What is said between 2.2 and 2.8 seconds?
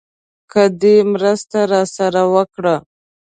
وکړه.